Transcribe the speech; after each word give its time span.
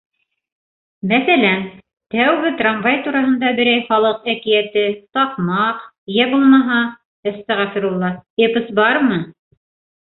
Мәҫәлән, 1.11 1.59
тәүге 2.15 2.53
трамвай 2.63 2.97
тураһында 3.09 3.53
берәй 3.61 3.85
халыҡ 3.91 4.27
әкиәте, 4.35 4.87
таҡмаҡ, 5.21 5.87
йә 6.19 6.29
булмаһа, 6.35 6.83
әстәғәфирулла, 7.35 8.15
эпос 8.51 8.77
бармы? 8.83 9.25